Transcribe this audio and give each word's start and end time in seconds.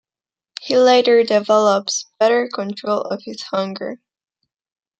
He 0.61 0.77
later 0.79 1.21
develops 1.23 2.09
better 2.17 2.49
control 2.51 3.01
of 3.01 3.21
his 3.23 3.43
"hunger". 3.43 3.99